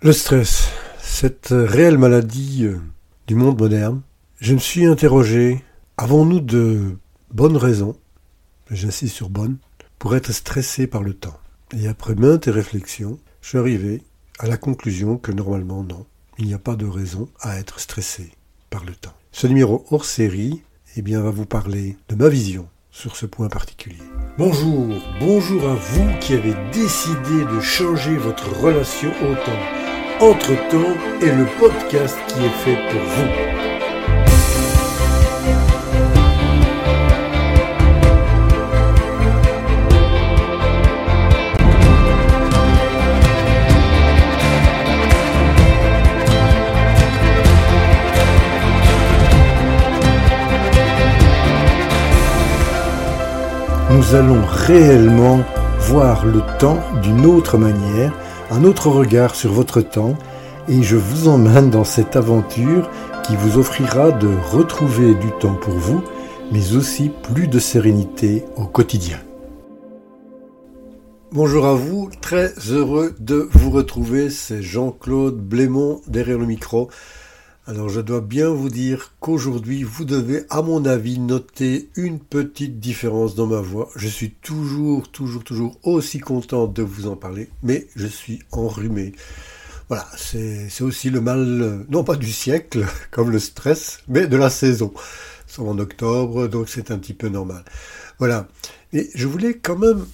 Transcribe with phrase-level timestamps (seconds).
[0.00, 0.68] Le stress,
[1.00, 2.78] cette réelle maladie euh,
[3.26, 4.00] du monde moderne,
[4.40, 5.64] je me suis interrogé,
[5.96, 6.96] avons-nous de
[7.34, 7.96] bonnes raisons,
[8.70, 9.58] j'insiste sur bonnes,
[9.98, 11.36] pour être stressé par le temps?
[11.76, 14.02] Et après maintes réflexions, je suis arrivé
[14.38, 16.06] à la conclusion que normalement non,
[16.38, 18.30] il n'y a pas de raison à être stressé
[18.70, 19.14] par le temps.
[19.32, 20.62] Ce numéro hors série
[20.94, 23.98] eh bien, va vous parler de ma vision sur ce point particulier.
[24.38, 24.86] Bonjour,
[25.18, 29.77] bonjour à vous qui avez décidé de changer votre relation au temps
[30.20, 33.58] entre-temps est le podcast qui est fait pour vous.
[53.90, 55.40] Nous allons réellement
[55.80, 58.12] voir le temps d'une autre manière
[58.50, 60.16] un autre regard sur votre temps
[60.68, 62.90] et je vous emmène dans cette aventure
[63.24, 66.02] qui vous offrira de retrouver du temps pour vous,
[66.50, 69.18] mais aussi plus de sérénité au quotidien.
[71.30, 76.88] Bonjour à vous, très heureux de vous retrouver, c'est Jean-Claude Blémont derrière le micro.
[77.68, 82.80] Alors je dois bien vous dire qu'aujourd'hui vous devez à mon avis noter une petite
[82.80, 83.90] différence dans ma voix.
[83.94, 89.12] Je suis toujours, toujours, toujours aussi content de vous en parler, mais je suis enrhumé.
[89.88, 94.48] Voilà, c'est aussi le mal, non pas du siècle, comme le stress, mais de la
[94.48, 94.90] saison.
[94.94, 97.66] Nous sommes en octobre, donc c'est un petit peu normal.
[98.18, 98.48] Voilà.
[98.94, 100.06] Et je voulais quand même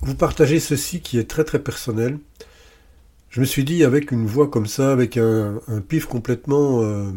[0.00, 2.18] vous partager ceci qui est très très personnel.
[3.34, 7.10] Je me suis dit, avec une voix comme ça, avec un, pif complètement euh,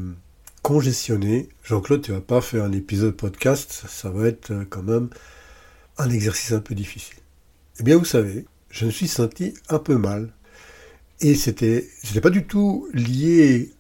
[0.63, 5.09] congestionné, Jean-Claude, tu vas pas faire un épisode podcast, ça va être euh, quand même
[5.99, 7.17] un exercice un peu difficile.
[7.79, 10.33] Eh bien, vous savez, je me suis senti un peu mal.
[11.21, 13.71] Et c'était, c'était pas du tout lié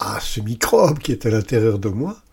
[0.00, 2.24] à ce microbe qui est à l'intérieur de moi,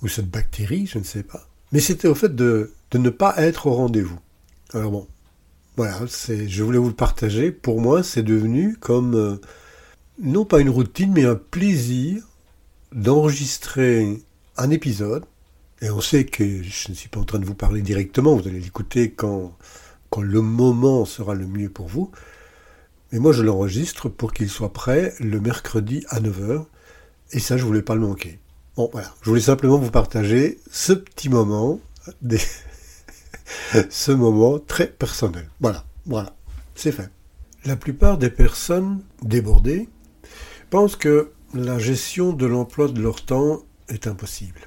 [0.00, 1.50] ou cette bactérie, je ne sais pas.
[1.70, 4.18] Mais c'était au fait de, de ne pas être au rendez-vous.
[4.72, 5.06] Alors bon,
[5.76, 7.50] voilà, je voulais vous le partager.
[7.50, 9.36] Pour moi, c'est devenu comme, euh,
[10.20, 12.22] non pas une routine, mais un plaisir
[12.92, 14.22] d'enregistrer
[14.58, 15.24] un épisode.
[15.80, 18.46] Et on sait que je ne suis pas en train de vous parler directement, vous
[18.46, 19.56] allez l'écouter quand,
[20.10, 22.12] quand le moment sera le mieux pour vous.
[23.10, 26.66] Mais moi, je l'enregistre pour qu'il soit prêt le mercredi à 9h.
[27.32, 28.38] Et ça, je voulais pas le manquer.
[28.76, 29.12] Bon, voilà.
[29.22, 31.80] Je voulais simplement vous partager ce petit moment
[32.20, 32.40] des,
[33.90, 35.48] ce moment très personnel.
[35.60, 36.34] Voilà, voilà,
[36.74, 37.10] c'est fait.
[37.64, 39.88] La plupart des personnes débordées
[40.70, 44.60] pensent que la gestion de l'emploi de leur temps est impossible.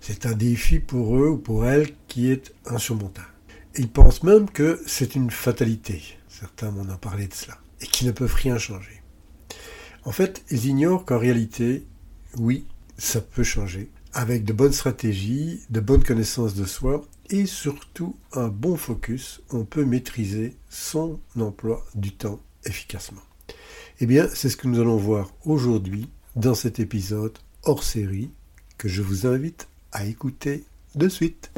[0.00, 3.28] C'est un défi pour eux ou pour elles qui est insurmontable.
[3.76, 6.02] Ils pensent même que c'est une fatalité.
[6.28, 7.58] Certains m'en ont parlé de cela.
[7.80, 9.02] Et qu'ils ne peuvent rien changer.
[10.04, 11.86] En fait, ils ignorent qu'en réalité,
[12.36, 12.66] oui,
[12.98, 13.90] ça peut changer.
[14.12, 19.64] Avec de bonnes stratégies, de bonnes connaissances de soi et surtout un bon focus, on
[19.64, 23.22] peut maîtriser son emploi du temps efficacement.
[24.00, 28.30] Eh bien, c'est ce que nous allons voir aujourd'hui dans cet épisode hors série
[28.78, 30.64] que je vous invite à écouter
[30.94, 31.52] de suite.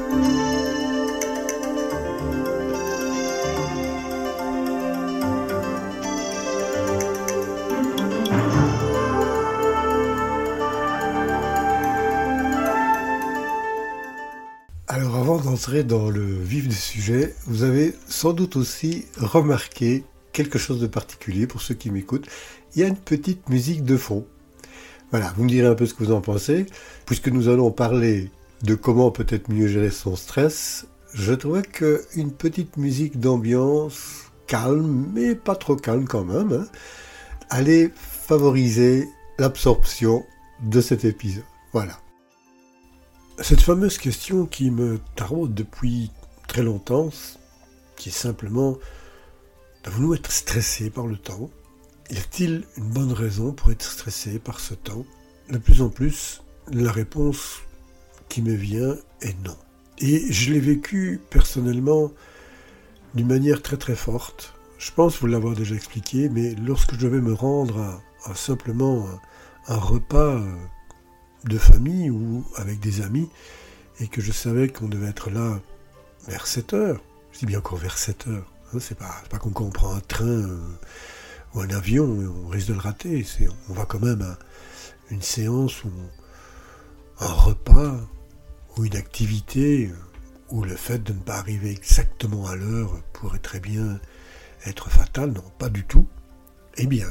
[15.83, 21.47] Dans le vif du sujet, vous avez sans doute aussi remarqué quelque chose de particulier
[21.47, 22.27] pour ceux qui m'écoutent.
[22.75, 24.25] Il y a une petite musique de fond.
[25.09, 26.67] Voilà, vous me direz un peu ce que vous en pensez.
[27.05, 28.29] Puisque nous allons parler
[28.61, 35.33] de comment peut-être mieux gérer son stress, je trouvais qu'une petite musique d'ambiance calme, mais
[35.33, 36.67] pas trop calme quand même, hein,
[37.49, 40.23] allait favoriser l'absorption
[40.61, 41.43] de cet épisode.
[41.73, 41.99] Voilà.
[43.39, 46.09] Cette fameuse question qui me taraude depuis
[46.47, 47.09] très longtemps,
[47.95, 48.77] qui est simplement
[49.83, 51.51] devons-nous être stressés par le temps?
[52.09, 55.05] Y a-t-il une bonne raison pour être stressé par ce temps?
[55.51, 56.41] De plus en plus,
[56.71, 57.59] la réponse
[58.27, 59.55] qui me vient est non.
[59.99, 62.11] Et je l'ai vécu personnellement
[63.13, 64.55] d'une manière très très forte.
[64.79, 69.07] Je pense vous l'avoir déjà expliqué, mais lorsque je devais me rendre à, simplement
[69.67, 70.55] un repas euh,
[71.45, 73.29] de famille ou avec des amis,
[73.99, 75.59] et que je savais qu'on devait être là
[76.27, 77.01] vers 7 heures.
[77.31, 78.51] Je dis bien encore vers 7 heures.
[78.73, 80.59] Hein, c'est pas, pas qu'on prend un train euh,
[81.53, 82.05] ou un avion
[82.45, 83.25] on risque de le rater.
[83.69, 84.37] On va quand même à
[85.09, 85.91] une séance ou
[87.19, 87.97] un repas
[88.75, 89.91] ou une activité
[90.49, 93.99] où le fait de ne pas arriver exactement à l'heure pourrait très bien
[94.65, 95.31] être fatal.
[95.31, 96.07] Non, pas du tout.
[96.77, 97.07] Eh bien,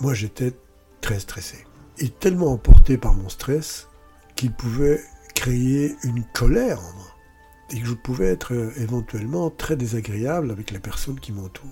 [0.00, 0.52] moi j'étais
[1.00, 1.64] très stressé.
[2.08, 3.88] Tellement emporté par mon stress
[4.36, 5.02] qu'il pouvait
[5.34, 7.16] créer une colère en moi.
[7.70, 11.70] Et que je pouvais être euh, éventuellement très désagréable avec les personnes qui m'entourent.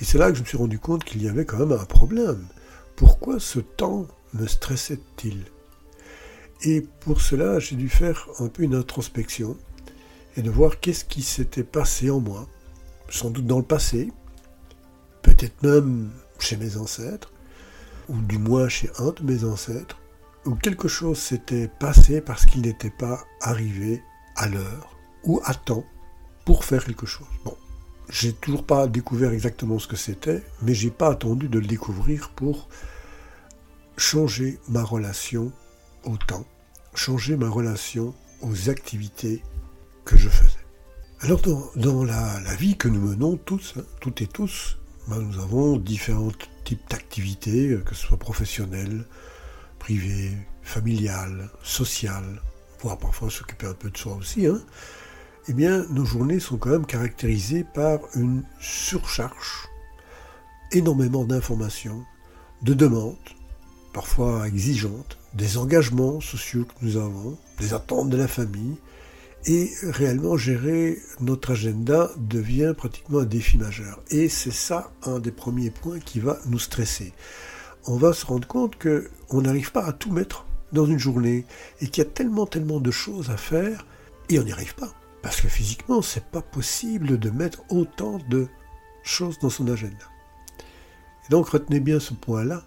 [0.00, 1.84] Et c'est là que je me suis rendu compte qu'il y avait quand même un
[1.84, 2.46] problème.
[2.94, 5.44] Pourquoi ce temps me stressait-il?
[6.62, 9.56] Et pour cela, j'ai dû faire un peu une introspection
[10.36, 12.46] et de voir qu'est-ce qui s'était passé en moi,
[13.08, 14.12] sans doute dans le passé,
[15.22, 17.32] peut-être même chez mes ancêtres,
[18.12, 19.98] ou du moins chez un de mes ancêtres,
[20.44, 24.02] où quelque chose s'était passé parce qu'il n'était pas arrivé
[24.36, 25.84] à l'heure ou à temps
[26.44, 27.26] pour faire quelque chose.
[27.44, 27.56] Bon,
[28.10, 32.30] j'ai toujours pas découvert exactement ce que c'était, mais j'ai pas attendu de le découvrir
[32.30, 32.68] pour
[33.96, 35.52] changer ma relation
[36.04, 36.46] au temps,
[36.94, 39.42] changer ma relation aux activités
[40.04, 40.58] que je faisais.
[41.20, 41.40] Alors
[41.76, 46.32] dans, la, vie que nous menons tous, hein, toutes et tous, ben, nous avons différents
[46.64, 49.04] types d'activités, euh, que ce soit professionnelles,
[49.78, 52.40] privées, familiales, sociales,
[52.80, 54.46] voire parfois s'occuper un peu de soi aussi.
[54.46, 54.60] Hein.
[55.48, 59.68] Eh bien, nos journées sont quand même caractérisées par une surcharge,
[60.70, 62.04] énormément d'informations,
[62.62, 63.16] de demandes,
[63.92, 68.76] parfois exigeantes, des engagements sociaux que nous avons, des attentes de la famille,
[69.46, 74.00] et réellement gérer notre agenda devient pratiquement un défi majeur.
[74.10, 77.12] Et c'est ça un des premiers points qui va nous stresser.
[77.86, 81.44] On va se rendre compte qu'on n'arrive pas à tout mettre dans une journée
[81.80, 83.86] et qu'il y a tellement tellement de choses à faire
[84.28, 84.92] et on n'y arrive pas.
[85.22, 88.48] Parce que physiquement, c'est pas possible de mettre autant de
[89.02, 90.06] choses dans son agenda.
[91.26, 92.64] Et donc retenez bien ce point-là.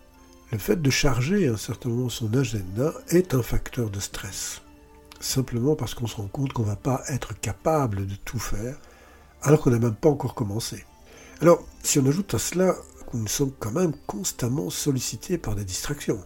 [0.51, 4.61] Le fait de charger un certain moment son agenda est un facteur de stress
[5.19, 8.77] simplement parce qu'on se rend compte qu'on ne va pas être capable de tout faire,
[9.41, 10.85] alors qu'on n'a même pas encore commencé.
[11.41, 12.75] Alors, si on ajoute à cela
[13.11, 16.19] que nous sommes quand même constamment sollicités par des distractions.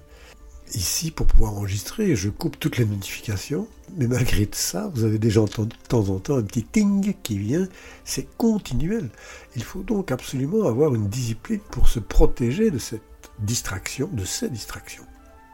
[0.76, 5.42] Ici, pour pouvoir enregistrer, je coupe toutes les notifications, mais malgré ça, vous avez déjà
[5.42, 7.68] entendu de temps en temps un petit ting qui vient,
[8.06, 9.10] c'est continuel.
[9.56, 13.02] Il faut donc absolument avoir une discipline pour se protéger de cette
[13.40, 15.06] distraction, de ces distractions.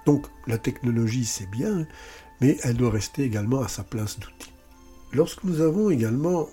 [0.05, 1.87] Donc la technologie, c'est bien,
[2.41, 4.51] mais elle doit rester également à sa place d'outil.
[5.13, 6.47] Lorsque nous avons également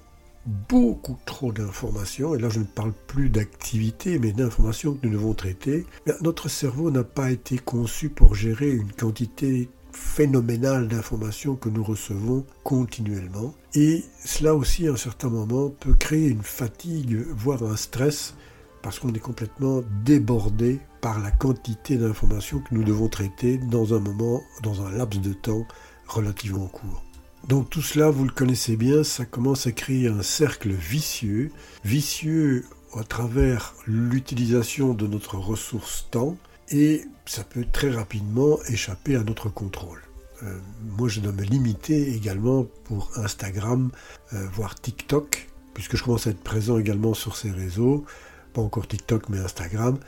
[0.47, 5.35] beaucoup trop d'informations, et là je ne parle plus d'activités, mais d'informations que nous devons
[5.35, 5.87] traiter,
[6.21, 12.45] notre cerveau n'a pas été conçu pour gérer une quantité phénoménale d'informations que nous recevons
[12.65, 13.55] continuellement.
[13.75, 18.35] Et cela aussi, à un certain moment, peut créer une fatigue, voire un stress,
[18.83, 24.01] parce qu'on est complètement débordé par la quantité d'informations que nous devons traiter dans un
[24.01, 25.67] moment, dans un laps de temps
[26.07, 27.03] relativement court.
[27.49, 31.51] Donc tout cela, vous le connaissez bien, ça commence à créer un cercle vicieux,
[31.85, 32.65] vicieux
[32.95, 36.37] à travers l'utilisation de notre ressource temps,
[36.71, 40.01] et ça peut très rapidement échapper à notre contrôle.
[40.43, 40.59] Euh,
[40.99, 43.91] moi, je dois me limiter également pour Instagram,
[44.33, 48.05] euh, voire TikTok, puisque je commence à être présent également sur ces réseaux,
[48.53, 49.99] pas encore TikTok, mais Instagram.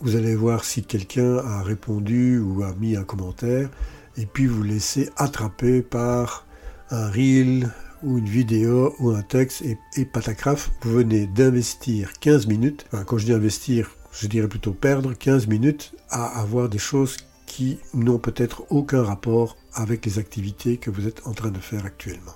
[0.00, 3.70] Vous allez voir si quelqu'un a répondu ou a mis un commentaire,
[4.16, 6.46] et puis vous laissez attraper par
[6.90, 7.70] un reel
[8.02, 13.04] ou une vidéo ou un texte, et, et patacraf, vous venez d'investir 15 minutes, enfin,
[13.04, 17.16] quand je dis investir, je dirais plutôt perdre 15 minutes à avoir des choses
[17.46, 21.84] qui n'ont peut-être aucun rapport avec les activités que vous êtes en train de faire
[21.84, 22.34] actuellement.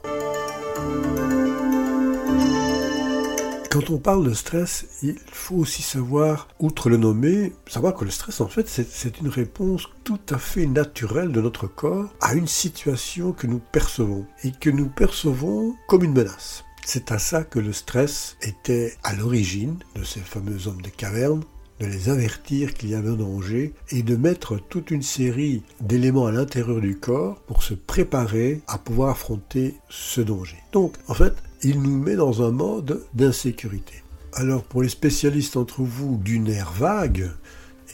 [3.71, 8.11] Quand on parle de stress, il faut aussi savoir, outre le nommer, savoir que le
[8.11, 12.47] stress, en fait, c'est une réponse tout à fait naturelle de notre corps à une
[12.47, 16.65] situation que nous percevons et que nous percevons comme une menace.
[16.87, 21.45] C'est à ça que le stress était à l'origine de ces fameux hommes de caverne,
[21.79, 26.27] de les avertir qu'il y avait un danger et de mettre toute une série d'éléments
[26.27, 30.57] à l'intérieur du corps pour se préparer à pouvoir affronter ce danger.
[30.73, 34.03] Donc, en fait, il nous met dans un mode d'insécurité.
[34.33, 37.31] Alors pour les spécialistes entre vous du nerf vague,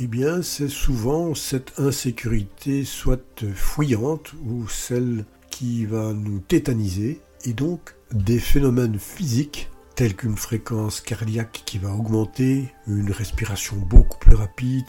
[0.01, 7.53] eh bien c'est souvent cette insécurité soit fouillante ou celle qui va nous tétaniser et
[7.53, 14.35] donc des phénomènes physiques tels qu'une fréquence cardiaque qui va augmenter, une respiration beaucoup plus
[14.35, 14.87] rapide,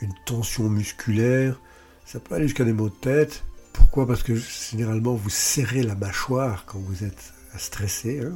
[0.00, 1.60] une tension musculaire,
[2.06, 3.44] ça peut aller jusqu'à des maux de tête.
[3.72, 4.06] Pourquoi?
[4.06, 8.20] Parce que généralement vous serrez la mâchoire quand vous êtes stressé.
[8.20, 8.34] Hein.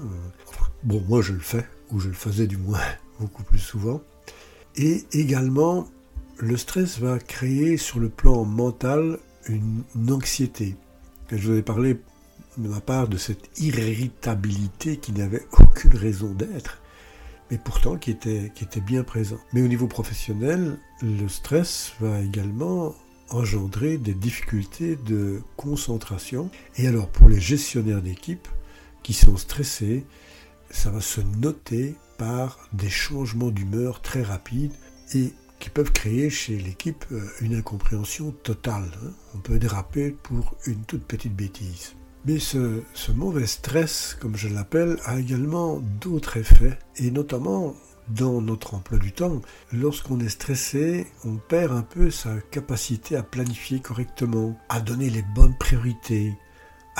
[0.82, 2.80] Bon, moi je le fais, ou je le faisais du moins
[3.20, 4.00] beaucoup plus souvent.
[4.76, 5.88] Et également,
[6.38, 10.76] le stress va créer sur le plan mental une, anxiété.
[11.30, 12.00] je vous ai parlé
[12.56, 16.80] de ma part de cette irritabilité qui n'avait aucune raison d'être.
[17.50, 19.38] mais pourtant qui était, qui était bien présent.
[19.52, 22.94] Mais au niveau professionnel, le stress va également
[23.30, 26.50] engendrer des difficultés de concentration.
[26.76, 28.48] Et alors pour les gestionnaires d'équipe
[29.02, 30.04] qui sont stressés,
[30.70, 34.74] ça va se noter par des changements d'humeur très rapides
[35.14, 38.90] et qui peuvent créer chez l'équipe euh, une incompréhension totale.
[39.04, 39.10] Hein.
[39.34, 41.94] On peut déraper pour une toute petite bêtise.
[42.26, 42.82] Mais ce,
[43.14, 47.74] mauvais stress, comme je l'appelle, a également d'autres effets, et notamment
[48.08, 49.40] dans notre emploi du temps.
[49.72, 55.24] Lorsqu'on est stressé, on perd un peu sa capacité à planifier correctement, à donner les
[55.34, 56.34] bonnes priorités,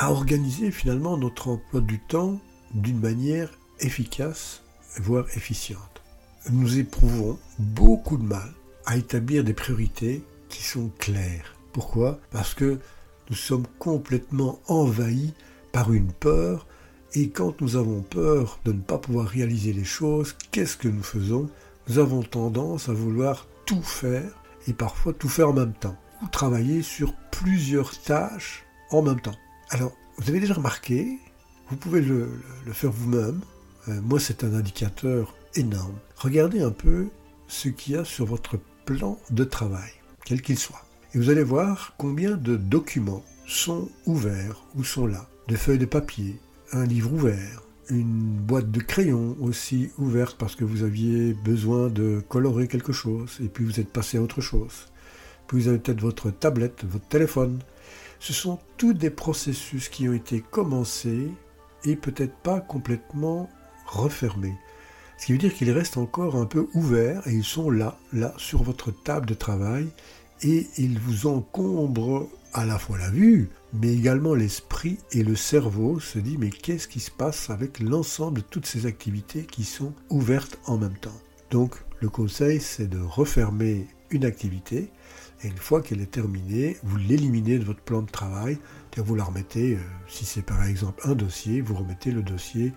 [0.00, 2.40] à organiser finalement notre emploi du temps
[2.72, 4.62] d'une manière efficace,
[4.96, 6.00] voire efficiente.
[6.50, 8.50] Nous éprouvons beaucoup de mal
[8.86, 11.54] à établir des priorités qui sont claires.
[11.74, 12.18] Pourquoi?
[12.30, 12.78] Parce que
[13.28, 15.34] nous sommes complètement envahis
[15.70, 16.66] par une peur
[17.12, 21.02] et quand nous avons peur de ne pas pouvoir réaliser les choses, qu'est-ce que nous
[21.02, 21.50] faisons?
[21.88, 24.32] Nous avons tendance à vouloir tout faire
[24.66, 29.36] et parfois tout faire en même temps ou travailler sur plusieurs tâches en même temps.
[29.70, 31.18] Alors, vous avez déjà remarqué,
[31.68, 32.28] vous pouvez le,
[32.72, 33.40] faire vous-même,
[33.88, 35.94] euh, moi c'est un indicateur énorme.
[36.16, 37.06] Regardez un peu
[37.46, 39.92] ce qu'il y a sur votre plan de travail,
[40.24, 40.84] quel qu'il soit.
[41.14, 45.28] Et vous allez voir combien de documents sont ouverts ou sont là.
[45.46, 46.40] Des feuilles de papier,
[46.72, 52.22] un livre ouvert, une boîte de crayons aussi ouverte parce que vous aviez besoin de
[52.28, 54.88] colorer quelque chose et puis vous êtes passé à autre chose.
[55.46, 57.60] Puis vous avez peut-être votre tablette, votre téléphone.
[58.20, 61.30] Ce sont tous des processus qui ont été commencés
[61.84, 63.48] et peut-être pas complètement
[63.86, 64.54] refermés.
[65.16, 68.34] Ce qui veut dire qu'ils restent encore un peu ouverts et ils sont là, là,
[68.36, 69.88] sur votre table de travail
[70.42, 75.98] et ils vous encombrent à la fois la vue, mais également l'esprit et le cerveau
[75.98, 79.94] se dit mais qu'est-ce qui se passe avec l'ensemble de toutes ces activités qui sont
[80.10, 81.20] ouvertes en même temps?
[81.50, 84.90] Donc le conseil c'est de refermer une activité
[85.42, 88.58] et une fois qu'elle est terminée, vous l'éliminez de votre plan de travail,
[88.96, 92.72] vous la remettez, euh, si c'est par exemple un dossier, vous remettez le dossier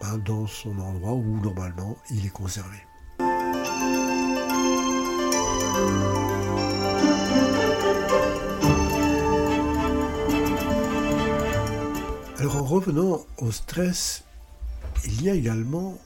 [0.00, 2.76] ben, dans son endroit où normalement il est conservé.
[12.38, 14.24] Alors en revenant au stress,
[15.04, 15.98] il y a également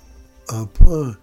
[0.48, 1.16] un point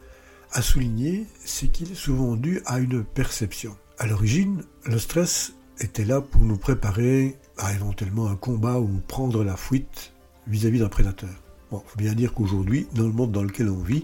[0.54, 3.76] à souligner, c'est qu'il est souvent dû à une perception.
[4.02, 9.44] À l'origine, le stress était là pour nous préparer à éventuellement un combat ou prendre
[9.44, 10.14] la fuite
[10.48, 11.30] vis-à-vis d'un prédateur.
[11.70, 14.04] Bon, faut bien dire qu'aujourd'hui, dans le monde dans lequel on vit,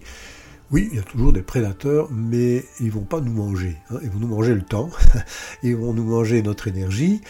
[0.70, 3.76] oui, il y a toujours des prédateurs, mais ils vont pas nous manger.
[3.90, 3.98] Hein.
[4.04, 4.92] Ils vont nous manger le temps,
[5.64, 7.22] ils vont nous manger notre énergie,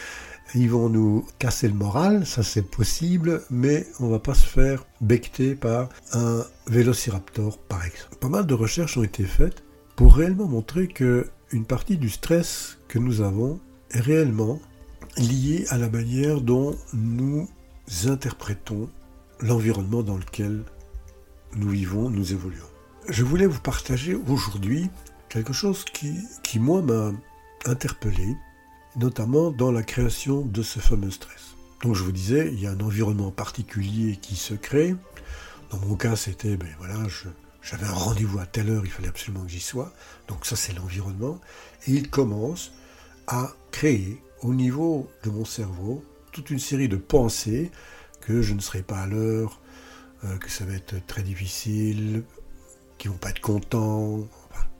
[0.54, 4.86] ils vont nous casser le moral, ça c'est possible, mais on va pas se faire
[5.00, 8.18] becter par un vélociraptor par exemple.
[8.20, 9.64] Pas mal de recherches ont été faites
[9.96, 13.60] pour réellement montrer que une partie du stress que nous avons
[13.92, 14.60] est réellement
[15.18, 17.48] liée à la manière dont nous
[18.06, 18.90] interprétons
[19.40, 20.64] l'environnement dans lequel
[21.56, 22.66] nous vivons, nous évoluons.
[23.08, 24.90] Je voulais vous partager aujourd'hui
[25.30, 27.12] quelque chose qui, moi, m'a
[27.66, 28.36] interpellé
[28.96, 31.56] notamment dans la création de ce fameux stress.
[31.84, 34.96] Donc je vous disais, il y a un environnement particulier qui se crée.
[35.70, 36.96] Dans mon cas, c'était, ben voilà,
[37.70, 39.92] j'avais un rendez-vous à telle heure, il fallait absolument que j'y sois.
[40.28, 41.40] Donc ça, c'est l'environnement.
[41.86, 42.72] Et il commence
[43.28, 47.72] à créer au niveau de mon cerveau toute une série de pensées
[48.22, 49.60] que je ne serai pas à l'heure,
[50.24, 52.24] euh, que ça va être très difficile,
[52.98, 54.28] qu'ils vont pas être contents,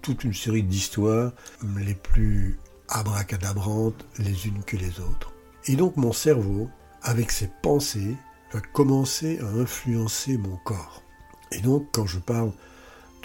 [0.02, 1.34] toute une série d'histoires
[1.78, 5.34] les plus abracadabrantes les unes que les autres.
[5.66, 6.70] Et donc mon cerveau,
[7.02, 8.16] avec ses pensées,
[8.54, 11.04] va commencer à influencer mon corps.
[11.52, 12.52] Et donc quand je parle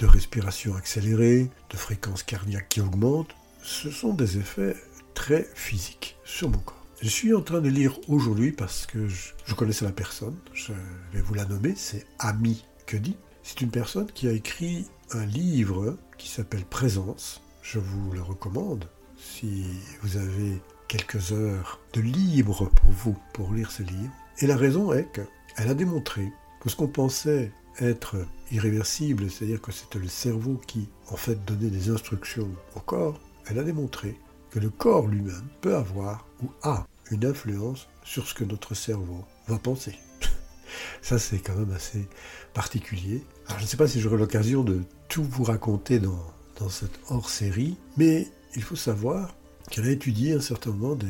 [0.02, 3.28] de respiration accélérée, de fréquence cardiaque qui augmente,
[3.62, 4.74] ce sont des effets
[5.14, 6.84] très physiques sur mon corps.
[7.00, 10.72] Je suis en train de lire aujourd'hui parce que je, connaissais la personne, je
[11.12, 13.16] vais vous la nommer, c'est Ami dit.
[13.42, 17.42] C'est une personne qui a écrit un livre qui s'appelle Présence.
[17.62, 18.84] Je vous le recommande
[19.16, 19.64] si
[20.02, 24.12] vous avez quelques heures de libre pour vous pour lire ce livre.
[24.40, 26.30] Et la raison est qu'elle a démontré
[26.60, 28.16] que ce qu'on pensait être
[28.50, 33.58] irréversible, c'est-à-dire que c'était le cerveau qui en fait donnait des instructions au corps, elle
[33.58, 34.16] a démontré
[34.50, 39.24] que le corps lui-même peut avoir ou a une influence sur ce que notre cerveau
[39.48, 39.94] va penser.
[41.02, 42.08] Ça, c'est quand même assez
[42.54, 43.24] particulier.
[43.46, 46.22] Alors, je ne sais pas si j'aurai l'occasion de tout vous raconter dans,
[46.58, 49.34] dans cette hors-série, mais il faut savoir
[49.70, 51.08] qu'elle a étudié un certain moment des,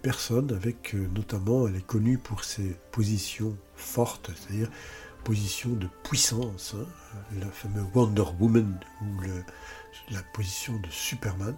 [0.00, 4.70] personnes avec, euh, notamment, elle est connue pour ses positions fortes, c'est-à-dire
[5.24, 6.86] position de puissance, hein,
[7.38, 9.22] la fameuse Wonder Woman ou
[10.10, 11.56] la position de Superman.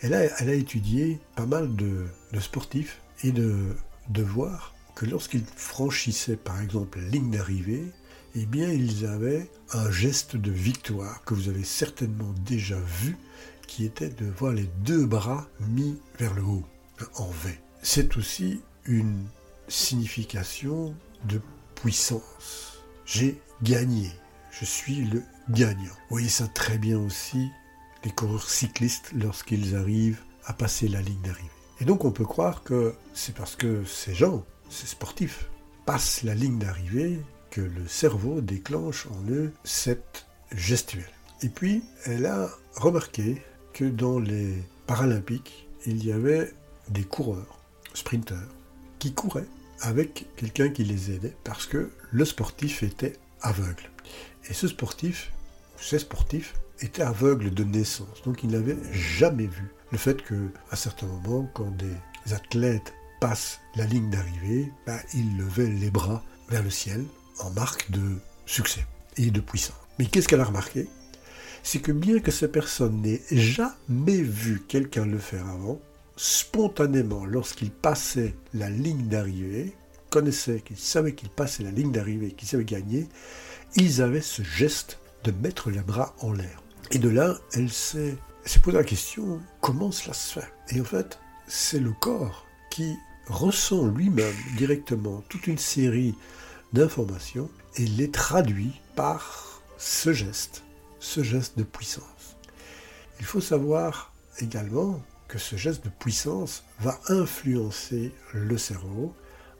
[0.00, 2.06] Elle a, elle a étudié pas mal de,
[2.40, 3.76] sportifs et de,
[4.08, 7.84] de voir que lorsqu'ils franchissaient par exemple la ligne d'arrivée,
[8.34, 13.16] eh bien ils avaient un geste de victoire que vous avez certainement déjà vu,
[13.66, 16.64] qui était de voir les deux bras mis vers le haut,
[17.16, 17.58] en V.
[17.82, 19.24] C'est aussi une
[19.68, 21.40] signification de
[21.74, 22.73] puissance.
[23.06, 24.10] J'ai gagné.
[24.50, 25.82] Je suis le gagnant.
[25.82, 27.50] Vous voyez ça très bien aussi,
[28.04, 31.50] les coureurs cyclistes, lorsqu'ils arrivent à passer la ligne d'arrivée.
[31.80, 35.48] Et donc on peut croire que c'est parce que ces gens, ces sportifs,
[35.86, 37.20] passent la ligne d'arrivée
[37.50, 41.04] que le cerveau déclenche en eux cette gestuelle.
[41.42, 43.42] Et puis, elle a remarqué
[43.72, 44.54] que dans les
[44.86, 46.52] Paralympiques, il y avait
[46.88, 47.58] des coureurs,
[47.92, 48.48] sprinteurs,
[48.98, 49.46] qui couraient
[49.84, 53.12] avec quelqu'un qui les aidait parce que le sportif était
[53.42, 53.90] aveugle.
[54.48, 55.30] Et ce sportif,
[55.76, 58.22] ces sportifs, étaient aveugles de naissance.
[58.24, 63.60] Donc il n'avait jamais vu le fait que, à certains moments, quand des athlètes passent
[63.76, 67.04] la ligne d'arrivée, bah, ils levaient les bras vers le ciel
[67.40, 68.86] en marque de succès
[69.16, 69.76] et de puissance.
[69.98, 70.88] Mais qu'est-ce qu'elle a remarqué?
[71.62, 75.80] C'est que bien que ces personnes n'aient jamais vu quelqu'un le faire avant,
[76.16, 79.74] spontanément, lorsqu'il passait la ligne d'arrivée,
[80.10, 83.08] connaissaient, qu'ils savaient qu'il passait la ligne d'arrivée, qu'ils savaient gagner,
[83.76, 86.62] ils avaient ce geste de mettre les bras en l'air.
[86.90, 88.16] Et de là, elle s'est,
[88.62, 90.52] posé la question, comment cela se fait?
[90.70, 91.18] Et en fait,
[91.48, 92.94] c'est le corps qui
[93.26, 96.14] ressent lui-même directement toute une série
[96.72, 100.62] d'informations et les traduit par ce geste,
[101.00, 102.36] ce geste de puissance.
[103.18, 109.14] Il faut savoir également que ce geste de puissance va influencer le cerveau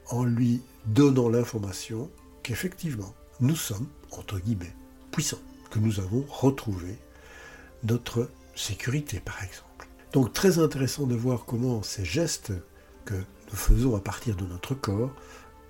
[0.09, 2.09] en lui donnant l'information
[2.43, 4.73] qu'effectivement, nous sommes, entre guillemets,
[5.11, 5.39] puissants,
[5.71, 6.97] que nous avons retrouvé
[7.83, 9.87] notre sécurité, par exemple.
[10.13, 12.53] Donc très intéressant de voir comment ces gestes
[13.03, 15.13] que nous faisons à partir de notre corps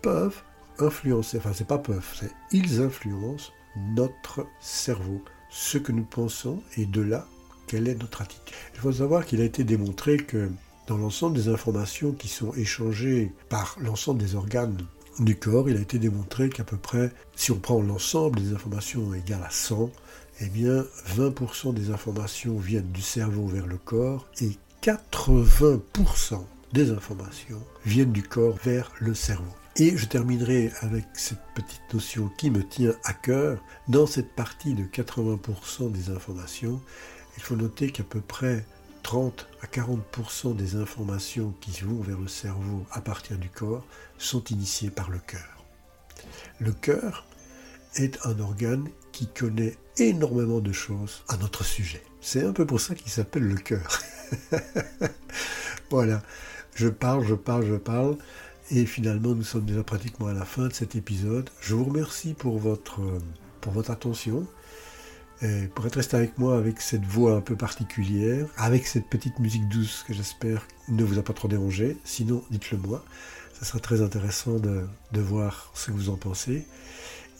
[0.02, 0.42] peuvent
[0.80, 6.86] influencer, enfin c'est pas peuvent, c'est ils influencent notre cerveau, ce que nous pensons et
[6.86, 7.28] de là
[7.76, 8.56] quelle est notre attitude.
[8.74, 10.50] Il faut savoir qu'il a été démontré que
[10.88, 14.78] dans l'ensemble des informations qui sont échangées par l'ensemble des organes
[15.20, 19.14] du corps, il a été démontré qu'à peu près, si on prend l'ensemble des informations
[19.14, 19.92] égales à 100,
[20.40, 20.86] eh bien
[21.18, 28.24] 20% des informations viennent du cerveau vers le corps et 80% des informations viennent du
[28.24, 29.52] corps vers le cerveau.
[29.78, 33.62] Et je terminerai avec cette petite notion qui me tient à cœur.
[33.90, 36.80] Dans cette partie de 80% des informations,
[37.38, 38.66] il faut noter qu'à peu près
[39.04, 43.86] 30 à 40% des informations qui vont vers le cerveau à partir du corps
[44.18, 45.64] sont initiées par le cœur.
[46.60, 47.26] Le cœur
[47.96, 52.04] est un organe qui connaît énormément de choses à notre sujet.
[52.20, 54.00] C'est un peu pour ça qu'il s'appelle le cœur.
[55.90, 56.24] voilà,
[56.74, 58.18] je parle, je parle, je parle.
[58.72, 61.50] Et finalement, nous sommes déjà pratiquement à la fin de cet épisode.
[61.62, 63.00] Je vous remercie pour votre,
[63.62, 64.48] pour votre attention.
[65.76, 69.68] Pour être resté avec moi avec cette voix un peu particulière, avec cette petite musique
[69.68, 71.98] douce que j'espère ne vous a pas trop dérangé.
[72.04, 73.04] Sinon, dites-le moi.
[73.60, 76.66] Ça sera très intéressant de, de voir ce que vous en pensez.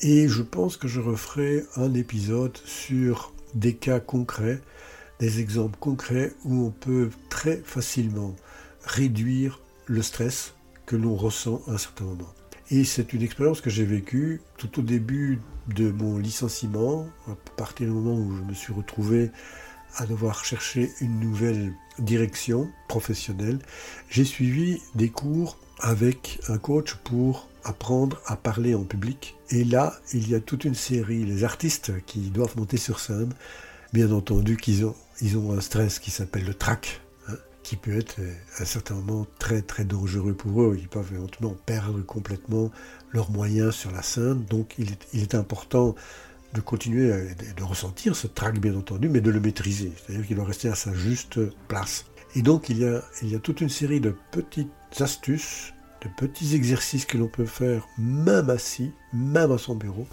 [0.02, 4.62] Et je pense que je referai un épisode sur des cas concrets,
[5.20, 8.36] des exemples concrets où on peut très facilement
[8.84, 10.54] réduire le stress
[10.86, 12.34] que l'on ressent à un certain moment.
[12.72, 17.88] Et c'est une expérience que j'ai vécue tout au début de mon licenciement, à partir
[17.88, 19.32] du moment où je me suis retrouvé
[19.98, 23.60] à devoir chercher une nouvelle direction professionnelle.
[24.10, 29.36] J'ai suivi des cours avec un coach pour apprendre à parler en public.
[29.52, 33.34] Et là, il y a toute une série, les artistes qui doivent monter sur scène,
[33.94, 37.02] bien entendu qu'ils ont, ils ont un stress qui s'appelle le trac
[37.66, 40.78] qui peut être euh, à un certain moment très très dangereux pour eux.
[40.80, 42.72] Ils peuvent éventuellement perdre complètement
[43.12, 44.46] leurs moyens sur la scène.
[44.46, 45.96] Donc il est, important
[46.54, 47.12] de continuer
[47.58, 49.92] de ressentir ce trac bien entendu, mais de le maîtriser.
[49.98, 52.06] C'est-à-dire qu'il doit rester à sa juste place.
[52.36, 55.74] Et donc il y a toute une série de petites astuces,
[56.04, 60.08] de petits exercices que l'on peut faire même assis, même à son bureau,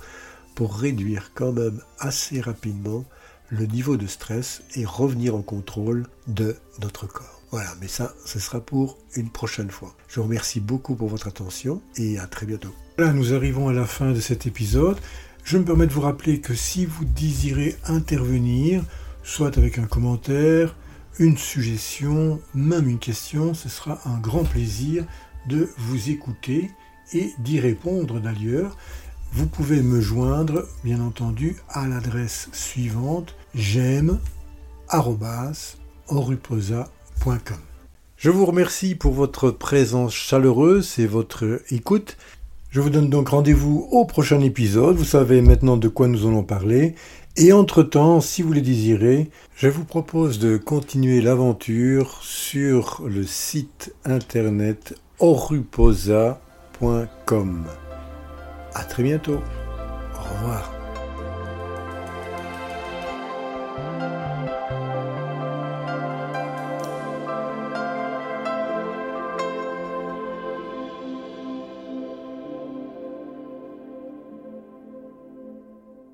[0.54, 3.04] pour réduire quand même assez rapidement
[3.50, 7.41] le niveau de stress et revenir en contrôle de notre corps.
[7.52, 9.94] Voilà, mais ça, ce sera pour une prochaine fois.
[10.08, 12.74] Je vous remercie beaucoup pour votre attention et à très bientôt.
[12.96, 14.98] Voilà, nous arrivons à la fin de cet épisode.
[15.44, 18.82] Je me permets de vous rappeler que si vous désirez intervenir,
[19.22, 20.74] soit avec un commentaire,
[21.18, 25.04] une suggestion, même une question, ce sera un grand plaisir
[25.46, 26.70] de vous écouter
[27.12, 28.78] et d'y répondre d'ailleurs.
[29.32, 34.18] vous pouvez me joindre, bien entendu, à l'adresse suivante j'aime
[38.16, 42.16] Je vous remercie pour votre présence chaleureuse et votre écoute.
[42.70, 44.96] Je vous donne donc rendez-vous au prochain épisode.
[44.96, 46.96] Vous savez maintenant de quoi nous allons parler.
[47.36, 53.94] Et entre-temps, si vous le désirez, je vous propose de continuer l'aventure sur le site
[54.04, 56.36] internet oruposa.com.
[58.74, 59.40] À très bientôt.
[60.14, 60.71] Au revoir.